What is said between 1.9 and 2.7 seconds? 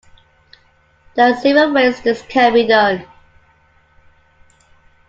this can be